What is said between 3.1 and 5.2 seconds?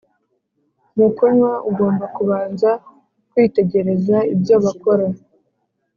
kwitegereza ibyo bakora.